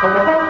[0.00, 0.45] coming,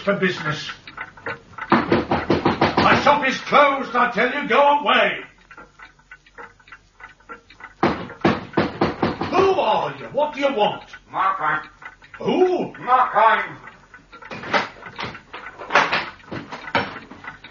[0.00, 0.70] for business.
[1.70, 4.48] My shop is closed, I tell you.
[4.48, 5.20] Go away.
[9.30, 10.06] Who are you?
[10.06, 10.84] What do you want?
[11.12, 11.68] Markheim.
[12.18, 12.72] Who?
[12.74, 13.56] Markheim.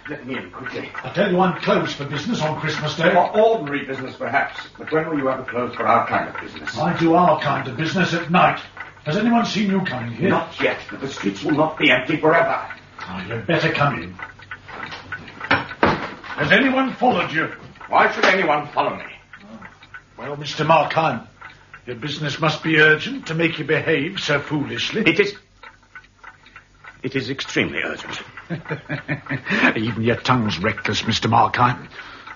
[0.09, 0.89] Let me in quickly.
[1.03, 3.11] I tell you, I'm closed for business on Christmas Day.
[3.11, 4.59] For ordinary business, perhaps.
[4.75, 6.75] But when will you ever close for our kind of business?
[6.75, 8.59] I do our kind of business at night.
[9.05, 10.29] Has anyone seen you coming here?
[10.29, 12.69] Not yet, but the streets will not be empty forever.
[13.01, 14.13] Oh, you'd better come in.
[15.49, 17.51] Has anyone followed you?
[17.87, 19.05] Why should anyone follow me?
[20.17, 20.65] Well, Mr.
[20.65, 21.27] Markheim,
[21.85, 25.01] your business must be urgent to make you behave so foolishly.
[25.01, 25.35] It is.
[27.01, 28.21] It is extremely urgent.
[29.77, 31.29] Even your tongue's reckless, Mr.
[31.29, 31.87] Markheim.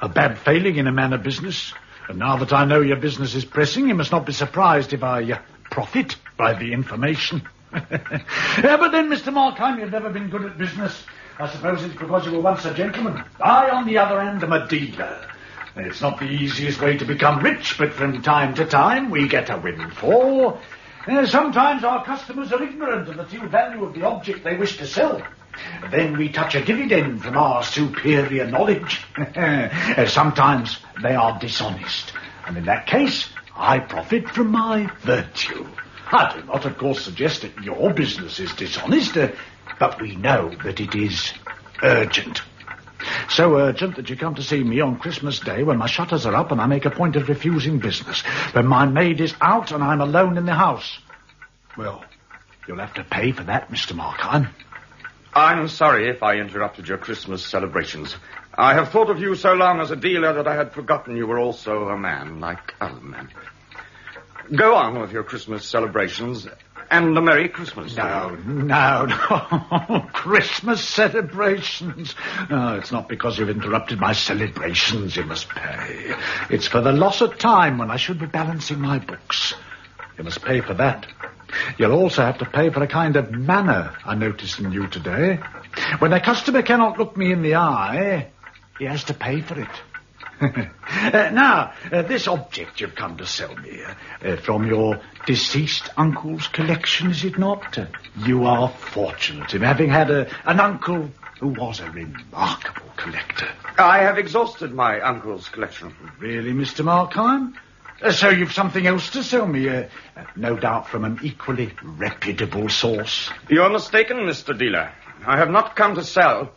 [0.02, 1.74] A bad failing in a man of business.
[2.08, 5.04] And now that I know your business is pressing, you must not be surprised if
[5.04, 7.42] I uh, profit by the information.
[7.74, 9.34] yeah, but then, Mr.
[9.34, 11.04] Markheim, you've never been good at business.
[11.40, 13.24] I suppose it's because you were once a gentleman.
[13.42, 15.28] I, on the other hand, am a dealer.
[15.76, 19.50] It's not the easiest way to become rich, but from time to time we get
[19.50, 20.60] a windfall.
[21.08, 24.78] Uh, sometimes our customers are ignorant of the true value of the object they wish
[24.78, 25.22] to sell.
[25.92, 29.02] Then we touch a dividend from our superior knowledge.
[29.36, 32.14] Uh, sometimes they are dishonest.
[32.46, 35.68] And in that case, I profit from my virtue.
[36.14, 39.30] I do not, of course, suggest that your business is dishonest, uh,
[39.80, 41.34] but we know that it is
[41.82, 42.42] urgent.
[43.30, 46.36] So urgent that you come to see me on Christmas Day when my shutters are
[46.36, 48.22] up and I make a point of refusing business.
[48.54, 51.00] When my maid is out and I'm alone in the house.
[51.76, 52.06] Well,
[52.68, 53.94] you'll have to pay for that, Mr.
[53.94, 54.50] Markheim.
[55.34, 58.16] I'm sorry if I interrupted your Christmas celebrations.
[58.54, 61.26] I have thought of you so long as a dealer that I had forgotten you
[61.26, 63.30] were also a man like other men.
[64.52, 66.48] Go on with your Christmas celebrations
[66.92, 67.96] and a Merry Christmas.
[67.96, 70.08] No, no, no.
[70.14, 72.14] Christmas celebrations.
[72.50, 76.14] No, it's not because you've interrupted my celebrations you must pay.
[76.50, 79.54] It's for the loss of time when I should be balancing my books.
[80.18, 81.08] You must pay for that.
[81.78, 85.40] You'll also have to pay for a kind of manner I noticed in you today.
[86.00, 88.32] When a customer cannot look me in the eye,
[88.78, 89.70] he has to pay for it.
[90.42, 95.90] uh, now, uh, this object you've come to sell me, uh, uh, from your deceased
[95.98, 97.78] uncle's collection, is it not?
[97.78, 97.86] Uh,
[98.26, 103.48] you are fortunate in having had a, an uncle who was a remarkable collector.
[103.78, 105.94] I have exhausted my uncle's collection.
[106.20, 106.84] Really, Mr.
[106.84, 107.54] Markheim?
[108.02, 109.84] Uh, so you've something else to sell me, uh,
[110.18, 113.30] uh, no doubt from an equally reputable source.
[113.50, 114.58] You're mistaken, Mr.
[114.58, 114.92] Dealer.
[115.26, 116.52] I have not come to sell.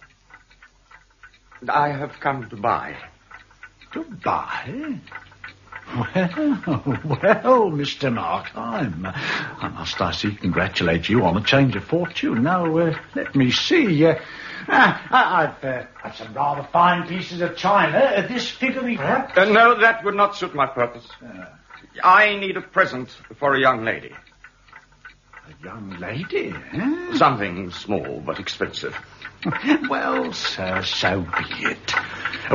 [1.69, 2.97] I have come to buy.
[3.93, 4.99] To buy?
[5.95, 8.13] Well, well, Mr.
[8.13, 12.43] Markheim, I must, I see, congratulate you on a change of fortune.
[12.43, 14.05] Now, uh, let me see.
[14.05, 14.17] Uh,
[14.69, 17.97] ah, I- I've, uh, I've some rather fine pieces of china.
[17.99, 19.39] Uh, this figurine, perhaps?
[19.39, 21.07] Uh, no, that would not suit my purpose.
[22.03, 23.09] I need a present
[23.39, 24.13] for a young lady.
[25.47, 27.17] A young lady, eh?
[27.17, 28.97] Something small but expensive.
[29.89, 31.95] well, sir, so be it.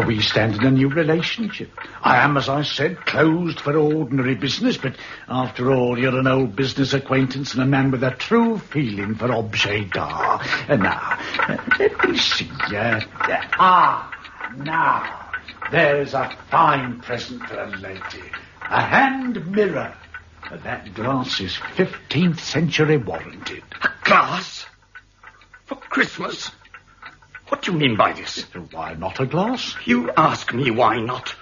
[0.05, 1.71] We stand in a new relationship.
[2.01, 4.95] I am, as I said, closed for ordinary business, but
[5.29, 9.31] after all, you're an old business acquaintance and a man with a true feeling for
[9.31, 10.45] objet d'art.
[10.67, 12.49] And now, uh, let me see.
[12.73, 14.11] Uh, uh, ah,
[14.57, 15.31] now,
[15.71, 18.31] there's a fine present for a lady.
[18.63, 19.95] A hand mirror.
[20.63, 23.63] That glass is 15th century warranted.
[23.81, 24.65] A glass?
[25.65, 26.51] For Christmas?
[27.47, 28.43] What do you mean by this?
[28.71, 29.75] Why not a glass?
[29.85, 31.35] You ask me why not.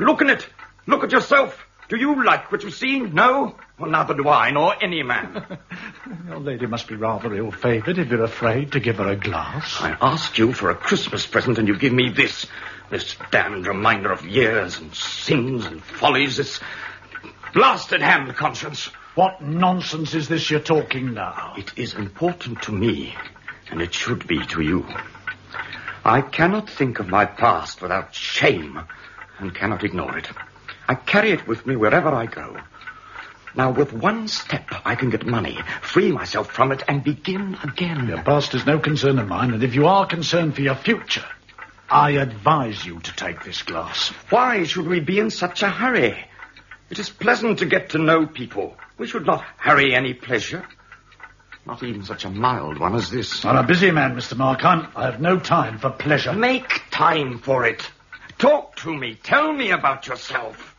[0.00, 0.46] Look in it.
[0.86, 1.64] Look at yourself.
[1.88, 3.00] Do you like what you see?
[3.00, 3.54] No?
[3.78, 5.58] Well, neither do I, nor any man.
[6.28, 9.80] Your lady must be rather ill-favoured if you're afraid to give her a glass.
[9.80, 12.46] I asked you for a Christmas present and you give me this.
[12.90, 16.36] This damned reminder of years and sins and follies.
[16.36, 16.60] This
[17.56, 18.90] blasted hand conscience.
[19.14, 21.54] What nonsense is this you're talking now?
[21.56, 23.16] It is important to me,
[23.70, 24.84] and it should be to you.
[26.04, 28.78] I cannot think of my past without shame,
[29.38, 30.28] and cannot ignore it.
[30.86, 32.58] I carry it with me wherever I go.
[33.54, 38.06] Now, with one step, I can get money, free myself from it, and begin again.
[38.06, 41.24] Your past is no concern of mine, and if you are concerned for your future,
[41.88, 44.08] I advise you to take this glass.
[44.28, 46.22] Why should we be in such a hurry?
[46.90, 48.76] It is pleasant to get to know people.
[48.96, 50.64] We should not hurry any pleasure.
[51.66, 53.44] Not even such a mild one as this.
[53.44, 54.34] I'm a busy man, Mr.
[54.34, 54.88] Markheim.
[54.94, 56.32] I have no time for pleasure.
[56.32, 57.90] Make time for it.
[58.38, 59.18] Talk to me.
[59.20, 60.76] Tell me about yourself.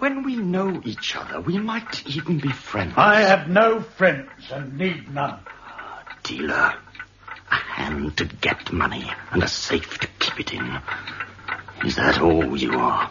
[0.00, 2.94] When we know each other, we might even be friends.
[2.96, 5.38] I have no friends and need none.
[6.24, 6.74] Dealer,
[7.50, 10.80] a hand to get money and a safe to keep it in.
[11.84, 13.10] Is that all you are?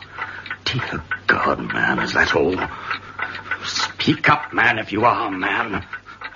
[0.72, 2.56] Dear God, man, is that all?
[3.66, 5.86] Speak up, man, if you are a man.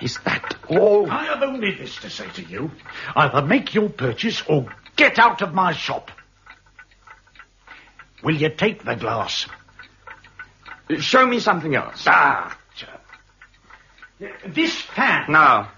[0.02, 1.10] Is that all?
[1.10, 2.72] I have only this to say to you.
[3.16, 6.10] Either make your purchase or get out of my shop.
[8.24, 9.48] Will you take the glass?
[11.00, 12.04] Show me something else.
[12.08, 12.58] Ah,
[14.48, 15.26] this fan.
[15.30, 15.72] Now,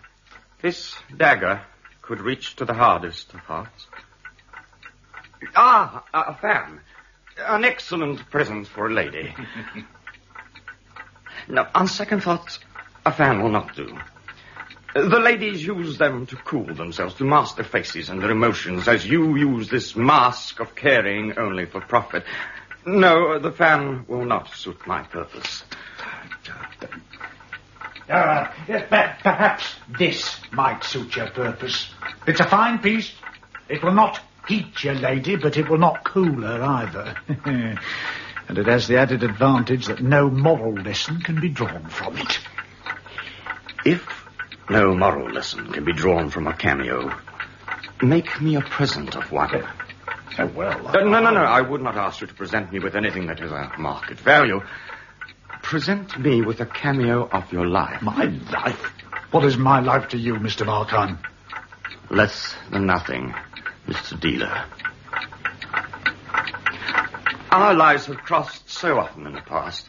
[0.61, 1.61] this dagger
[2.01, 3.87] could reach to the hardest of hearts.
[5.55, 6.79] Ah, a fan.
[7.37, 9.33] An excellent present for a lady.
[11.49, 12.59] now, on second thoughts,
[13.05, 13.97] a fan will not do.
[14.93, 19.05] The ladies use them to cool themselves, to mask their faces and their emotions, as
[19.05, 22.23] you use this mask of caring only for profit.
[22.85, 25.65] No, the fan will not suit my purpose.
[28.07, 31.89] Uh, perhaps this might suit your purpose.
[32.25, 33.11] It's a fine piece.
[33.67, 37.15] It will not heat your lady, but it will not cool her either.
[38.47, 42.39] and it has the added advantage that no moral lesson can be drawn from it.
[43.85, 44.03] If
[44.69, 47.11] no moral lesson can be drawn from a cameo,
[48.01, 49.63] make me a present of one.
[50.37, 50.87] Oh, well.
[50.87, 51.41] Uh, no, no, no.
[51.41, 54.61] I would not ask you to present me with anything that is a market value.
[55.61, 58.01] Present me with a cameo of your life.
[58.01, 58.91] My life?
[59.31, 60.65] What is my life to you, Mr.
[60.65, 61.17] Markheim?
[62.09, 63.33] Less than nothing,
[63.87, 64.19] Mr.
[64.19, 64.65] Dealer.
[67.51, 69.87] Our lives have crossed so often in the past.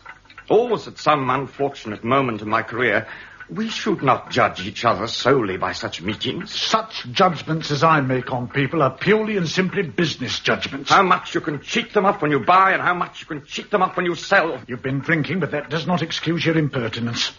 [0.48, 3.08] Always at some unfortunate moment in my career,
[3.48, 6.50] we should not judge each other solely by such meetings.
[6.50, 10.90] Such judgments as I make on people are purely and simply business judgments.
[10.90, 13.44] How much you can cheat them up when you buy and how much you can
[13.44, 14.60] cheat them up when you sell.
[14.66, 17.32] You've been drinking, but that does not excuse your impertinence.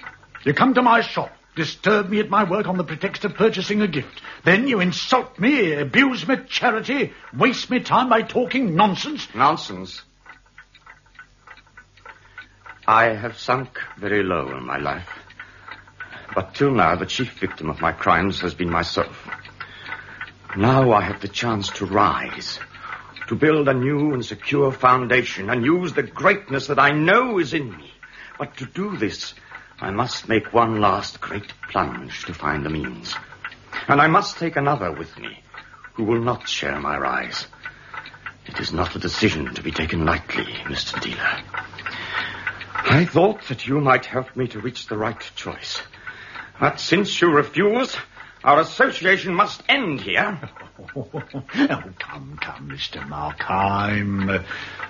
[0.43, 3.81] You come to my shop, disturb me at my work on the pretext of purchasing
[3.81, 4.21] a gift.
[4.45, 9.27] Then you insult me, abuse my charity, waste my time by talking nonsense.
[9.35, 10.01] Nonsense?
[12.87, 15.09] I have sunk very low in my life.
[16.33, 19.27] But till now, the chief victim of my crimes has been myself.
[20.55, 22.59] Now I have the chance to rise,
[23.27, 27.53] to build a new and secure foundation, and use the greatness that I know is
[27.53, 27.91] in me.
[28.37, 29.33] But to do this,
[29.79, 33.13] I must make one last great plunge to find the means.
[33.87, 35.43] And I must take another with me,
[35.93, 37.47] who will not share my rise.
[38.47, 40.99] It is not a decision to be taken lightly, Mr.
[40.99, 41.41] Dealer.
[42.73, 45.81] I thought that you might help me to reach the right choice.
[46.59, 47.95] But since you refuse,
[48.43, 50.39] our association must end here.
[50.95, 51.09] Oh,
[51.97, 53.05] come, come, Mr.
[53.07, 54.43] Markheim.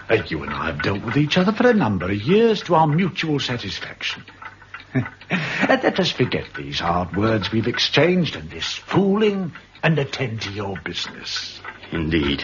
[0.09, 2.75] Uh, you and I have dealt with each other for a number of years to
[2.75, 4.23] our mutual satisfaction.
[5.67, 9.51] Let us forget these hard words we've exchanged and this fooling
[9.83, 11.59] and attend to your business.
[11.91, 12.43] Indeed.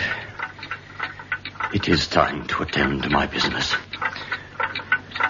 [1.74, 3.76] It is time to attend to my business.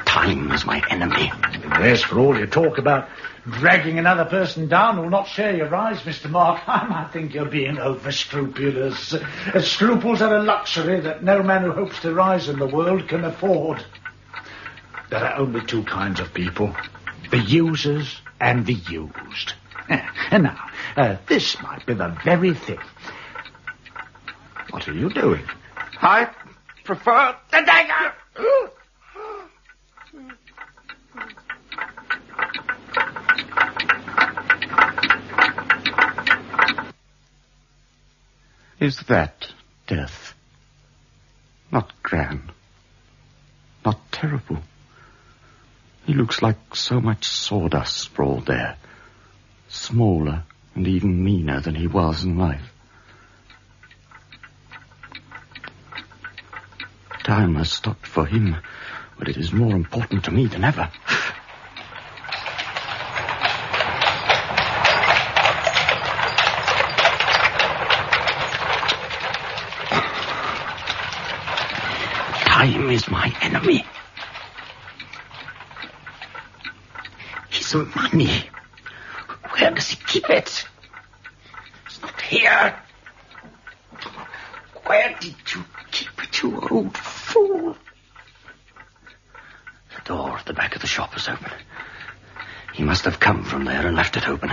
[0.05, 1.31] Time is my enemy.
[1.79, 3.07] Yes, for all your talk about
[3.45, 6.29] dragging another person down will not share your rise, Mr.
[6.29, 6.91] Markheim.
[6.91, 9.13] I think you're being over-scrupulous.
[9.13, 13.07] Uh, scruples are a luxury that no man who hopes to rise in the world
[13.07, 13.83] can afford.
[15.09, 16.75] There are only two kinds of people.
[17.33, 19.53] The users and the used.
[19.89, 22.77] And now, uh, this might be the very thing.
[24.69, 25.43] What are you doing?
[25.99, 26.29] I
[26.83, 28.13] prefer the dagger.
[38.79, 39.47] Is that
[39.87, 40.35] death?
[41.71, 42.51] Not grand.
[43.83, 44.61] Not terrible.
[46.05, 48.75] He looks like so much sawdust sprawled there.
[49.69, 50.43] Smaller
[50.75, 52.73] and even meaner than he was in life.
[57.23, 58.57] Time has stopped for him,
[59.17, 60.89] but it is more important to me than ever.
[72.45, 73.85] Time is my enemy.
[77.73, 78.43] This money.
[79.49, 80.67] Where does he keep it?
[81.87, 82.75] It's not here.
[84.85, 87.75] Where did you keep it, you old fool?
[89.95, 91.51] The door at the back of the shop is open.
[92.75, 94.51] He must have come from there and left it open.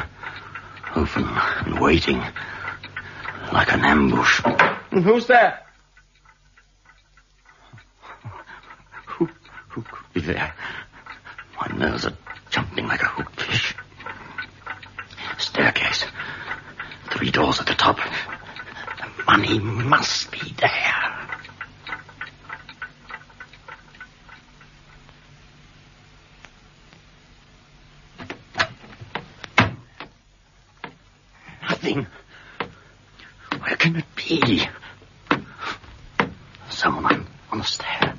[0.96, 2.22] Open and waiting.
[3.52, 4.40] Like an ambush.
[4.92, 5.60] Who's there?
[9.08, 9.28] Who,
[9.68, 10.54] who could be there?
[11.60, 12.16] My nerves are
[12.50, 13.74] jumping like a hooked fish.
[15.38, 16.04] Staircase.
[17.12, 17.96] Three doors at the top.
[17.96, 20.96] The money must be there.
[31.68, 32.06] Nothing.
[33.60, 34.68] Where can it be?
[36.68, 38.14] Someone on the stair.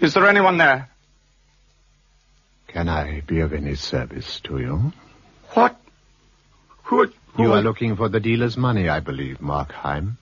[0.00, 0.88] Is there anyone there?
[2.68, 4.92] Can I be of any service to you?
[5.52, 5.78] What?
[6.84, 7.06] Who are...
[7.34, 10.16] Who You are looking for the dealer's money, I believe, Markheim.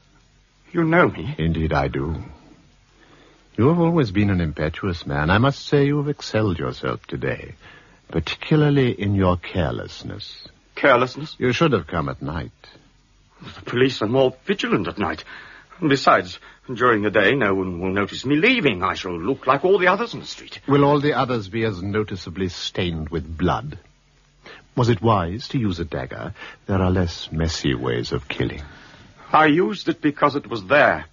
[0.73, 1.35] You know me.
[1.39, 2.17] Indeed, I do.
[3.57, 5.31] You have always been an impetuous man.
[5.31, 7.55] I must say you have excelled yourself today,
[8.09, 10.49] particularly in your carelessness.
[10.75, 11.37] Carelessness?
[11.39, 12.53] You should have come at night.
[13.43, 15.25] The police are more vigilant at night.
[15.87, 16.39] Besides,
[16.73, 18.83] during the day, no one will notice me leaving.
[18.83, 20.61] I shall look like all the others in the street.
[20.67, 23.79] Will all the others be as noticeably stained with blood?
[24.77, 26.35] Was it wise to use a dagger?
[26.67, 28.63] There are less messy ways of killing.
[29.33, 31.07] I used it because it was there.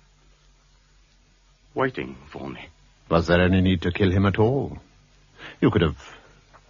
[1.74, 2.70] Waiting for me.
[3.10, 4.80] Was there any need to kill him at all?
[5.62, 5.98] You could have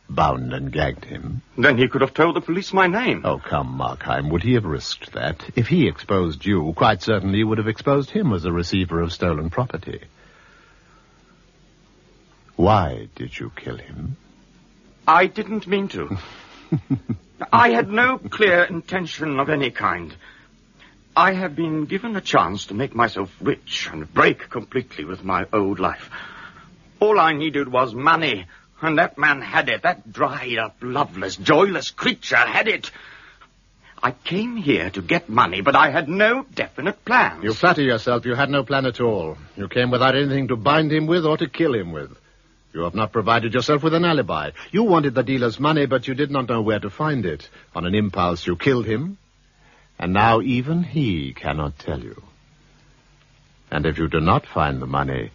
[0.10, 1.42] bound and gagged him.
[1.58, 3.22] Then he could have told the police my name.
[3.26, 4.30] Oh, come, Markheim.
[4.32, 5.44] Would he have risked that?
[5.56, 9.14] If he exposed you, quite certainly you would have exposed him as a receiver of
[9.14, 10.02] stolen property.
[12.56, 14.18] Why did you kill him?
[15.08, 16.18] I didn't mean to.
[17.52, 20.16] I had no clear intention of any kind.
[21.18, 25.46] I had been given a chance to make myself rich and break completely with my
[25.54, 26.10] old life.
[27.00, 28.48] All I needed was money,
[28.82, 29.84] and that man had it.
[29.84, 32.92] That dried up, loveless, joyless creature had it.
[34.04, 37.44] I came here to get money, but I had no definite plans.
[37.44, 39.38] You flatter yourself you had no plan at all.
[39.56, 42.16] You came without anything to bind him with or to kill him with.
[42.74, 44.52] You have not provided yourself with an alibi.
[44.70, 47.50] You wanted the dealer's money, but you did not know where to find it.
[47.74, 49.18] On an impulse, you killed him,
[49.98, 52.22] and now even he cannot tell you.
[53.72, 55.32] And if you do not find the money,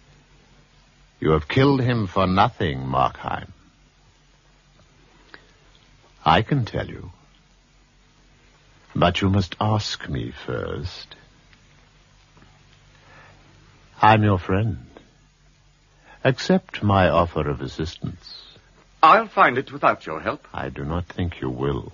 [1.21, 3.49] you have killed him for nothing, Markheim.
[6.25, 7.11] I can tell you.
[8.97, 11.15] But you must ask me first.
[14.01, 14.87] I'm your friend.
[16.25, 18.43] Accept my offer of assistance.
[19.03, 20.47] I'll find it without your help.
[20.53, 21.93] I do not think you will.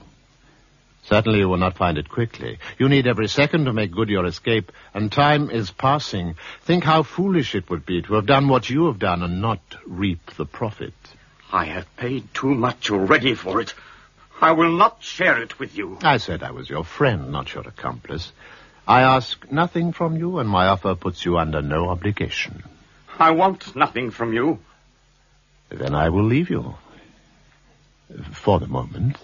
[1.08, 2.58] Certainly you will not find it quickly.
[2.78, 6.34] You need every second to make good your escape, and time is passing.
[6.62, 9.60] Think how foolish it would be to have done what you have done and not
[9.86, 10.94] reap the profit.
[11.52, 13.74] I have paid too much already for it.
[14.40, 15.98] I will not share it with you.
[16.02, 18.32] I said I was your friend, not your accomplice.
[18.86, 22.64] I ask nothing from you, and my offer puts you under no obligation.
[23.18, 24.58] I want nothing from you.
[25.68, 26.74] Then I will leave you.
[28.32, 29.16] For the moment.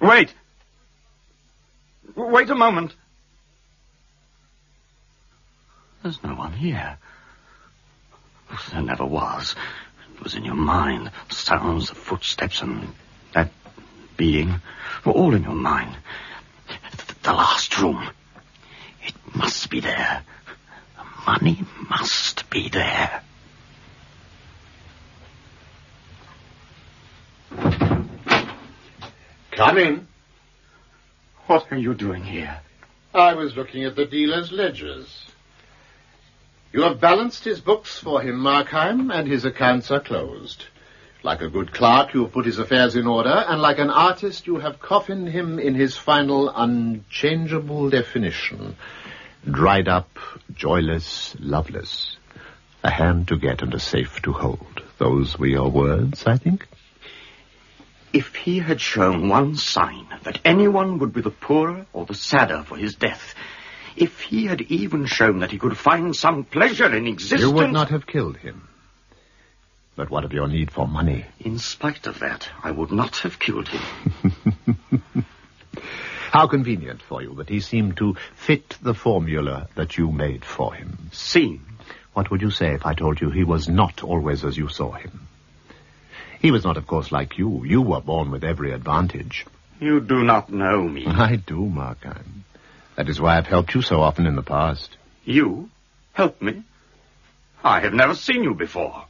[0.00, 0.32] Wait.
[2.16, 2.94] Wait a moment.
[6.02, 6.98] There's no one here.
[8.72, 9.54] There never was.
[10.14, 11.10] It was in your mind.
[11.28, 12.88] The sounds of footsteps and
[13.34, 13.50] that
[14.16, 14.60] being
[15.04, 15.96] were all in your mind.
[16.68, 18.10] The, the last room.
[19.04, 20.22] It must be there.
[20.96, 23.22] The money must be there.
[29.52, 30.08] Come in.
[31.46, 32.60] What are you doing here?
[33.12, 35.26] I was looking at the dealer's ledgers.
[36.72, 40.64] You have balanced his books for him, Markheim, and his accounts are closed.
[41.22, 44.46] Like a good clerk, you have put his affairs in order, and like an artist,
[44.46, 48.76] you have coffined him in his final unchangeable definition.
[49.48, 50.18] Dried up,
[50.54, 52.16] joyless, loveless.
[52.82, 54.82] A hand to get and a safe to hold.
[54.96, 56.66] Those were your words, I think?
[58.12, 62.62] If he had shown one sign that anyone would be the poorer or the sadder
[62.62, 63.34] for his death,
[63.96, 67.42] if he had even shown that he could find some pleasure in existence...
[67.42, 68.68] You would not have killed him.
[69.96, 71.26] But what of your need for money?
[71.40, 73.82] In spite of that, I would not have killed him.
[76.32, 80.72] How convenient for you that he seemed to fit the formula that you made for
[80.72, 81.10] him.
[81.12, 81.60] Seemed.
[82.14, 84.92] What would you say if I told you he was not always as you saw
[84.92, 85.28] him?
[86.42, 87.64] He was not, of course, like you.
[87.64, 89.46] You were born with every advantage.
[89.80, 91.06] You do not know me.
[91.06, 92.42] I do, Markheim.
[92.96, 94.96] That is why I've helped you so often in the past.
[95.24, 95.70] You?
[96.12, 96.64] Help me?
[97.62, 99.04] I have never seen you before.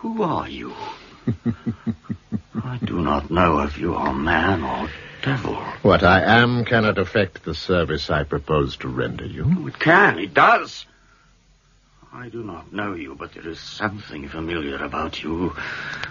[0.00, 0.74] Who are you?
[2.64, 4.90] I do not know if you are man or
[5.22, 5.54] devil.
[5.82, 9.68] What I am cannot affect the service I propose to render you.
[9.68, 10.84] It can, it does.
[12.12, 15.54] I do not know you, but there is something familiar about you.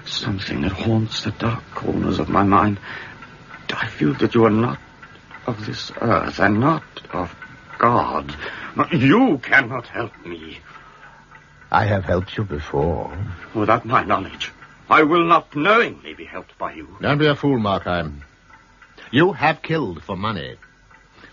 [0.06, 2.80] Something that haunts the dark corners of my mind.
[3.74, 4.80] I feel that you are not
[5.48, 7.36] of this earth and not of
[7.80, 8.36] God.
[8.92, 10.60] You cannot help me.
[11.72, 13.18] I have helped you before.
[13.56, 14.52] Without my knowledge,
[14.90, 16.96] I will not knowingly be helped by you.
[17.02, 18.22] Don't be a fool, Markheim.
[19.12, 20.58] You have killed for money.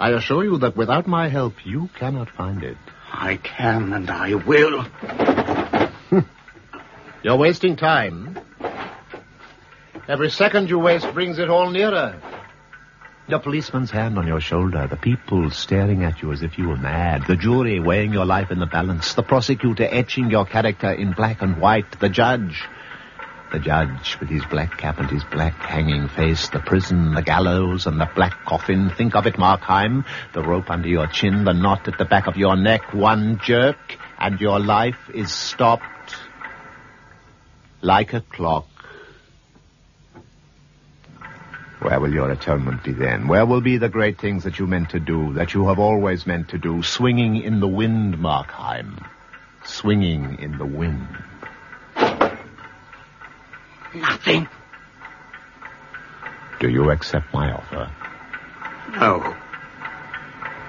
[0.01, 2.79] I assure you that without my help, you cannot find it.
[3.17, 4.83] I can and I will.
[4.83, 6.19] Hmm.
[7.23, 8.39] You're wasting time.
[10.09, 12.21] Every second you waste brings it all nearer.
[13.29, 16.77] The policeman's hand on your shoulder, the people staring at you as if you were
[16.77, 21.13] mad, the jury weighing your life in the balance, the prosecutor etching your character in
[21.13, 22.65] black and white, the judge.
[23.55, 27.87] The judge with his black cap and his black hanging face, the prison, the gallows,
[27.87, 28.91] and the black coffin.
[28.91, 30.05] Think of it, Markheim.
[30.33, 33.77] The rope under your chin, the knot at the back of your neck, one jerk,
[34.19, 36.17] and your life is stopped
[37.81, 38.67] like a clock.
[41.79, 43.29] Where will your atonement be then?
[43.29, 46.27] Where will be the great things that you meant to do, that you have always
[46.27, 46.83] meant to do?
[46.83, 49.07] Swinging in the wind, Markheim.
[49.63, 51.07] Swinging in the wind.
[53.95, 54.49] Nothing.
[56.61, 57.91] Do you accept my offer?
[58.93, 59.37] No.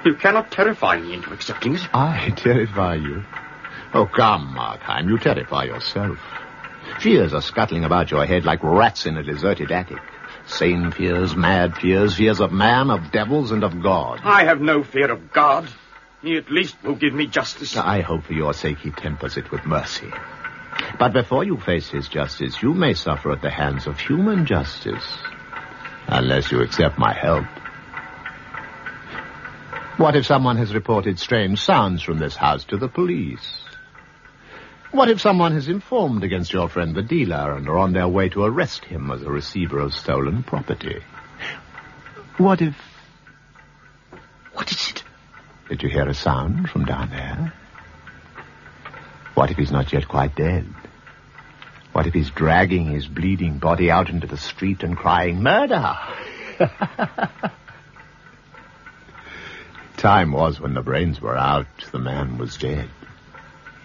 [0.06, 1.82] You cannot terrify me into accepting it.
[1.94, 3.24] I terrify you?
[3.94, 6.20] Oh, come, Markheim, you terrify yourself.
[7.00, 10.02] Fears are scuttling about your head like rats in a deserted attic.
[10.48, 14.20] Sane fears, mad fears, fears of man, of devils, and of God.
[14.24, 15.68] I have no fear of God.
[16.22, 17.76] He at least will give me justice.
[17.76, 20.12] I hope for your sake he tempers it with mercy.
[20.98, 25.18] But before you face his justice, you may suffer at the hands of human justice.
[26.08, 27.46] Unless you accept my help.
[29.98, 33.64] What if someone has reported strange sounds from this house to the police?
[34.92, 38.30] What if someone has informed against your friend the dealer and are on their way
[38.30, 41.02] to arrest him as a receiver of stolen property?
[42.38, 42.76] What if...
[44.54, 45.04] What is it?
[45.70, 47.54] Did you hear a sound from down there?
[49.36, 50.66] What if he's not yet quite dead?
[51.92, 55.98] What if he's dragging his bleeding body out into the street and crying, murder?
[59.98, 62.90] Time was when the brains were out, the man was dead.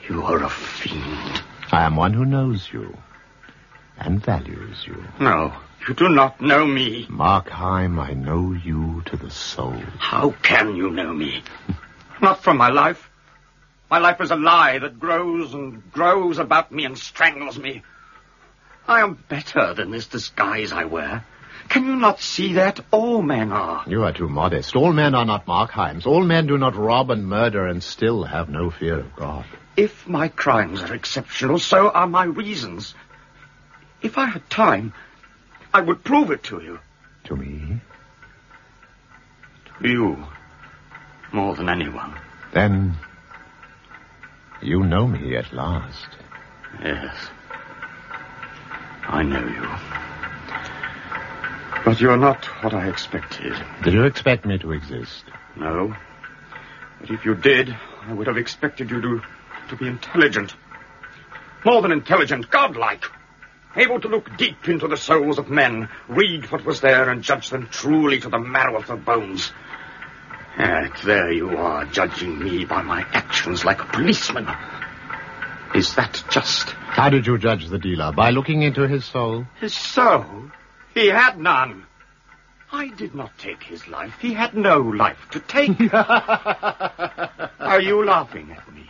[0.08, 1.42] You are a fiend.
[1.72, 2.96] I am one who knows you
[3.98, 5.04] and values you.
[5.20, 5.52] No,
[5.86, 7.06] you do not know me.
[7.06, 9.76] Markheim, I know you to the soul.
[9.98, 11.42] How can you know me?
[12.20, 13.09] not from my life.
[13.90, 17.82] My life is a lie that grows and grows about me and strangles me.
[18.86, 21.24] I am better than this disguise I wear.
[21.68, 22.80] Can you not see that?
[22.92, 23.84] All men are.
[23.88, 24.76] You are too modest.
[24.76, 26.06] All men are not Markheims.
[26.06, 29.44] All men do not rob and murder and still have no fear of God.
[29.76, 32.94] If my crimes are exceptional, so are my reasons.
[34.02, 34.92] If I had time,
[35.74, 36.78] I would prove it to you.
[37.24, 37.80] To me?
[39.80, 40.26] To you.
[41.32, 42.14] More than anyone.
[42.52, 42.96] Then
[44.62, 46.08] you know me at last.
[46.82, 47.14] Yes.
[49.08, 50.00] I know you.
[51.84, 53.54] But you're not what I expected.
[53.82, 55.24] Did you expect me to exist?
[55.56, 55.94] No.
[57.00, 59.22] But if you did, I would have expected you to,
[59.70, 60.54] to be intelligent.
[61.64, 63.04] More than intelligent, godlike.
[63.76, 67.50] Able to look deep into the souls of men, read what was there, and judge
[67.50, 69.52] them truly to the marrow of their bones.
[70.58, 74.48] Yet there you are, judging me by my actions like a policeman.
[75.74, 76.70] Is that just?
[76.70, 78.12] How did you judge the dealer?
[78.12, 79.46] By looking into his soul?
[79.60, 80.50] His soul?
[80.94, 81.86] He had none.
[82.72, 84.14] I did not take his life.
[84.20, 85.80] He had no life to take.
[85.92, 88.88] Are you laughing at me?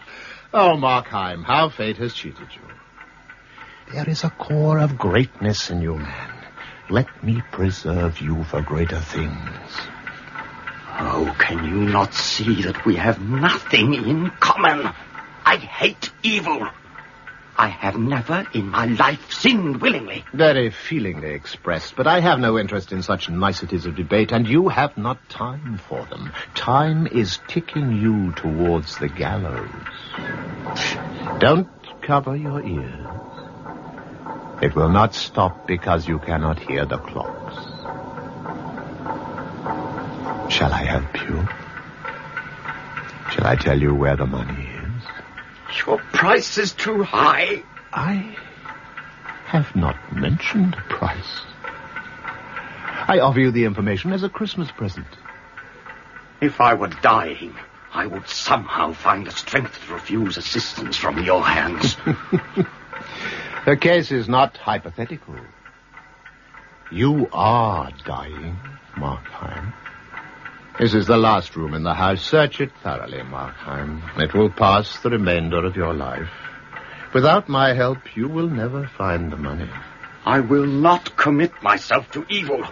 [0.53, 3.93] Oh, Markheim, how fate has cheated you.
[3.93, 6.45] There is a core of greatness in you, man.
[6.89, 9.71] Let me preserve you for greater things.
[11.03, 14.93] Oh, can you not see that we have nothing in common?
[15.47, 16.69] I hate evil.
[17.57, 20.25] I have never in my life sinned willingly.
[20.35, 24.69] Very feelingly expressed, but I have no interest in such niceties of debate, and you
[24.69, 26.33] have not time for them.
[26.55, 29.71] Time is ticking you towards the gallows.
[31.39, 31.69] Don't
[32.03, 33.07] cover your ears.
[34.63, 37.70] It will not stop because you cannot hear the clocks.
[40.51, 41.49] Shall I help you?
[43.33, 45.87] Shall I tell you where the money is?
[45.87, 47.63] Your price is too high.
[47.93, 48.37] I
[49.47, 51.43] have not mentioned a price.
[53.07, 55.07] I offer you the information as a Christmas present.
[56.41, 57.55] If I were dying,
[57.93, 61.97] I would somehow find the strength to refuse assistance from your hands.
[63.67, 65.37] the case is not hypothetical.
[66.91, 68.57] You are dying,
[68.97, 69.73] Markheim.
[70.81, 72.25] This is the last room in the house.
[72.25, 74.01] Search it thoroughly, Markheim.
[74.19, 76.31] It will pass the remainder of your life.
[77.13, 79.69] Without my help, you will never find the money.
[80.25, 82.65] I will not commit myself to evil.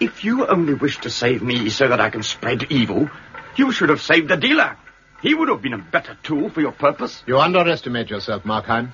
[0.00, 3.08] If you only wish to save me so that I can spread evil,
[3.56, 4.76] you should have saved the dealer.
[5.22, 7.22] He would have been a better tool for your purpose.
[7.26, 8.90] You underestimate yourself, Markheim.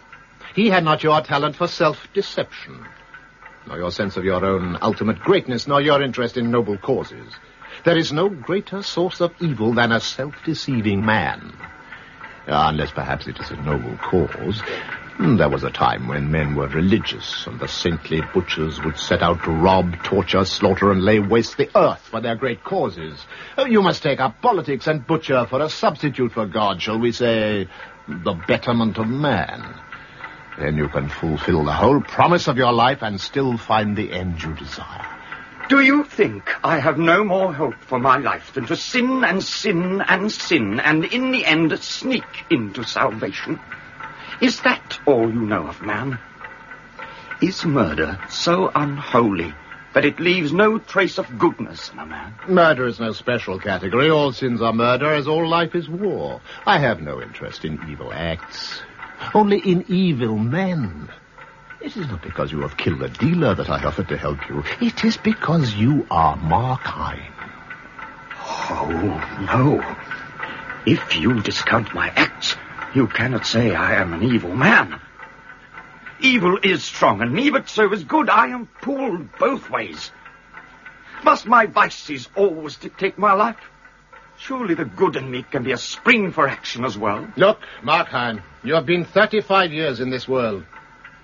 [0.55, 2.87] He had not your talent for self-deception,
[3.67, 7.35] nor your sense of your own ultimate greatness, nor your interest in noble causes.
[7.83, 11.53] There is no greater source of evil than a self-deceiving man.
[12.47, 14.61] Uh, unless perhaps it is a noble cause.
[15.17, 19.23] Hmm, there was a time when men were religious, and the saintly butchers would set
[19.23, 23.25] out to rob, torture, slaughter, and lay waste the earth for their great causes.
[23.57, 27.13] Oh, you must take up politics and butcher for a substitute for God, shall we
[27.13, 27.69] say,
[28.09, 29.75] the betterment of man.
[30.59, 34.43] Then you can fulfill the whole promise of your life and still find the end
[34.43, 35.20] you desire.
[35.71, 39.41] Do you think I have no more hope for my life than to sin and
[39.41, 43.61] sin and sin and in the end sneak into salvation?
[44.43, 46.19] Is that all you know of man?
[47.41, 49.55] Is murder so unholy
[49.95, 52.35] that it leaves no trace of goodness in a man?
[52.49, 54.11] Murder is no special category.
[54.11, 56.41] All sins are murder, as all life is war.
[56.67, 58.83] I have no interest in evil acts,
[59.35, 61.11] only in evil men.
[61.81, 64.63] It is not because you have killed a dealer that I offered to help you.
[64.83, 67.33] It is because you are Markheim.
[68.73, 68.87] Oh,
[69.41, 69.97] no.
[70.85, 72.55] If you discount my acts,
[72.95, 75.01] you cannot say I am an evil man.
[76.21, 78.29] Evil is strong in me, but so is good.
[78.29, 80.11] I am pulled both ways.
[81.25, 83.57] Must my vices always dictate my life?
[84.39, 87.27] Surely the good in me can be a spring for action as well.
[87.37, 90.65] Look, Markheim, you have been 35 years in this world.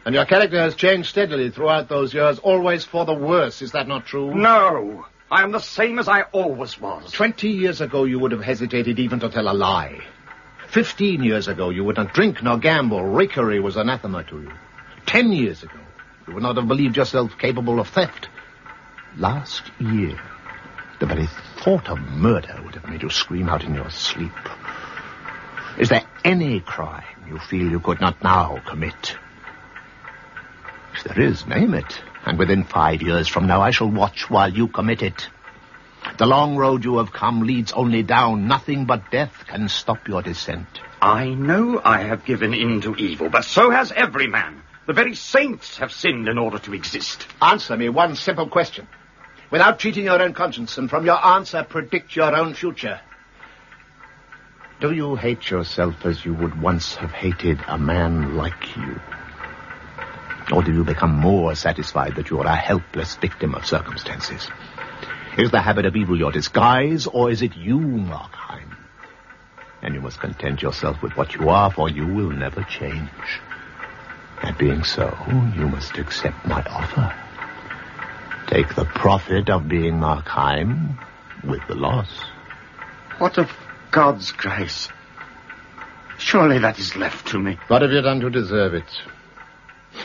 [0.06, 3.60] And your character has changed steadily throughout those years, always for the worse.
[3.60, 4.32] Is that not true?
[4.32, 5.04] No.
[5.32, 7.10] I am the same as I always was.
[7.10, 9.98] Twenty years ago, you would have hesitated even to tell a lie.
[10.68, 13.00] Fifteen years ago, you would not drink nor gamble.
[13.00, 14.52] Rakery was anathema to you.
[15.06, 15.80] Ten years ago,
[16.28, 18.28] you would not have believed yourself capable of theft.
[19.16, 20.20] Last year,
[21.00, 21.26] the very
[21.64, 24.30] thought of murder would have made you scream out in your sleep.
[25.80, 29.16] Is there any crime you feel you could not now commit?
[30.96, 32.00] If there is, name it.
[32.24, 35.28] And within five years from now, I shall watch while you commit it.
[36.18, 38.48] The long road you have come leads only down.
[38.48, 40.66] Nothing but death can stop your descent.
[41.02, 44.62] I know I have given in to evil, but so has every man.
[44.86, 47.26] The very saints have sinned in order to exist.
[47.42, 48.88] Answer me one simple question.
[49.50, 53.00] Without cheating your own conscience, and from your answer predict your own future.
[54.80, 59.00] Do you hate yourself as you would once have hated a man like you?
[60.52, 64.48] Or do you become more satisfied that you are a helpless victim of circumstances?
[65.36, 68.76] Is the habit of evil your disguise, or is it you, Markheim?
[69.82, 73.10] And you must content yourself with what you are, for you will never change.
[74.42, 75.16] That being so,
[75.56, 77.14] you must accept my offer.
[78.46, 80.96] Take the profit of being Markheim
[81.44, 82.08] with the loss.
[83.18, 83.50] What of
[83.90, 84.88] God's grace?
[86.18, 87.58] Surely that is left to me.
[87.68, 88.84] What have you done to deserve it?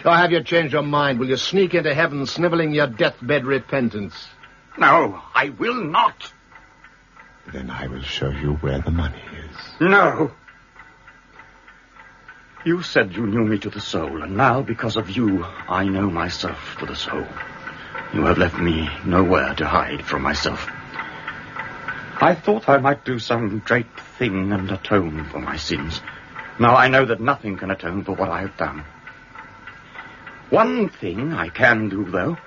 [0.06, 1.20] Or have you changed your mind?
[1.20, 4.28] Will you sneak into heaven sniveling your deathbed repentance?
[4.78, 6.34] No, I will not.
[7.52, 9.58] Then I will show you where the money is.
[9.80, 10.32] No.
[12.64, 16.10] You said you knew me to the soul, and now, because of you, I know
[16.10, 17.26] myself to the soul.
[18.14, 20.70] You have left me nowhere to hide from myself.
[22.24, 26.02] I thought I might do some great thing and atone for my sins.
[26.60, 28.86] Now I know that nothing can atone for what I have done.
[30.52, 32.38] One thing I can do, though,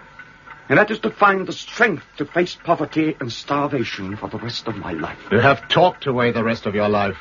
[0.69, 4.69] and that is to find the strength to face poverty and starvation for the rest
[4.69, 5.19] of my life.
[5.33, 7.17] You have talked away the rest of your life.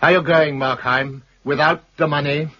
[0.00, 2.50] How Are you going, Markheim, without the money?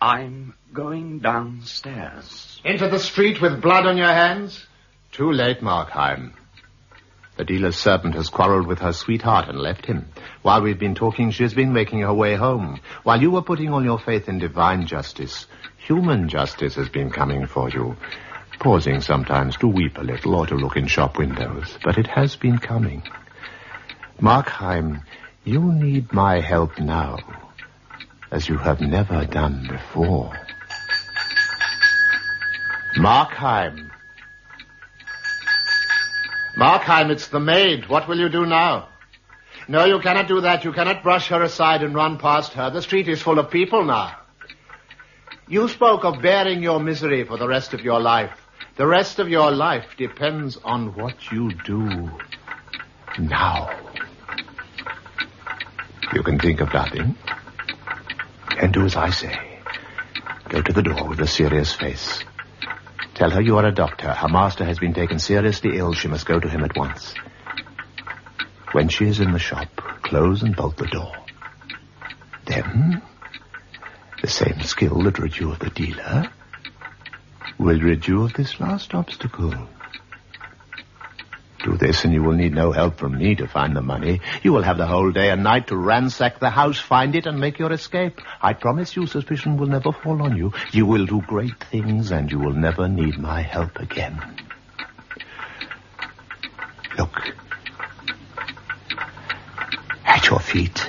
[0.00, 2.60] I'm going downstairs.
[2.64, 4.64] Into the street with blood on your hands?
[5.10, 6.34] Too late, Markheim.
[7.36, 10.06] The dealer's servant has quarreled with her sweetheart and left him.
[10.40, 12.80] While we've been talking, she has been making her way home.
[13.02, 15.46] While you were putting all your faith in divine justice,
[15.76, 17.96] human justice has been coming for you.
[18.58, 21.76] Pausing sometimes to weep a little or to look in shop windows.
[21.84, 23.02] But it has been coming.
[24.18, 25.02] Markheim,
[25.44, 27.18] you need my help now,
[28.30, 30.32] as you have never done before.
[32.96, 33.90] Markheim.
[36.56, 37.88] Markheim, it's the maid.
[37.88, 38.88] What will you do now?
[39.68, 40.64] No, you cannot do that.
[40.64, 42.70] You cannot brush her aside and run past her.
[42.70, 44.16] The street is full of people now.
[45.48, 48.32] You spoke of bearing your misery for the rest of your life.
[48.76, 52.10] The rest of your life depends on what you do
[53.18, 53.70] now.
[56.12, 57.16] You can think of nothing.
[58.58, 59.60] And do as I say.
[60.48, 62.24] Go to the door with a serious face.
[63.16, 64.12] Tell her you are a doctor.
[64.12, 65.94] Her master has been taken seriously ill.
[65.94, 67.14] She must go to him at once.
[68.72, 71.16] When she is in the shop, close and bolt the door.
[72.44, 73.00] Then,
[74.20, 76.30] the same skill that rid you of the dealer
[77.58, 79.66] will rid you of this last obstacle.
[81.66, 84.20] Do this and you will need no help from me to find the money.
[84.44, 87.40] You will have the whole day and night to ransack the house, find it, and
[87.40, 88.20] make your escape.
[88.40, 90.52] I promise you suspicion will never fall on you.
[90.70, 94.16] You will do great things and you will never need my help again.
[96.96, 97.20] Look.
[100.04, 100.88] At your feet.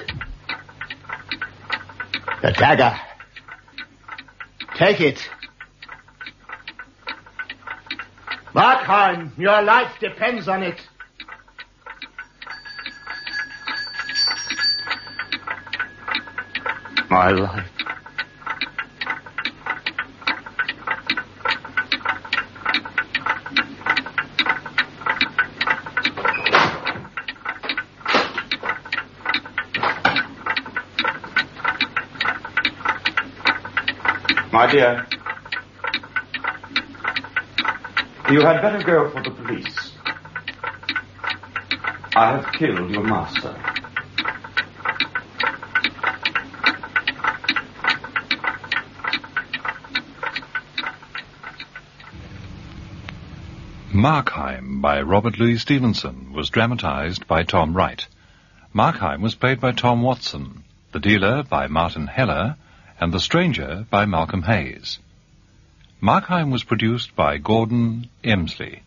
[2.43, 2.99] The dagger.
[4.75, 5.27] Take it.
[8.57, 10.81] Markheim, your life depends on it.
[17.07, 17.69] My life.
[34.51, 35.05] My dear,
[38.29, 39.93] you had better go for the police.
[42.15, 43.55] I have killed your master.
[53.93, 58.05] Markheim by Robert Louis Stevenson was dramatized by Tom Wright.
[58.73, 62.57] Markheim was played by Tom Watson, the dealer by Martin Heller,
[62.99, 64.99] and the stranger by Malcolm Hayes.
[66.01, 68.81] Markheim was produced by Gordon Emsley.